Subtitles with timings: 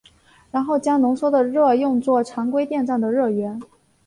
[0.49, 3.61] 然后将浓缩的热用作常规电站的热源。